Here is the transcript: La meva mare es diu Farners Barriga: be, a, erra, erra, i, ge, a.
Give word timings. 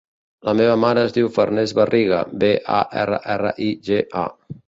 La 0.47 0.53
meva 0.59 0.77
mare 0.83 1.03
es 1.09 1.13
diu 1.17 1.29
Farners 1.35 1.75
Barriga: 1.81 2.21
be, 2.43 2.49
a, 2.79 2.81
erra, 3.03 3.19
erra, 3.37 3.55
i, 3.69 3.71
ge, 3.91 4.01
a. 4.23 4.27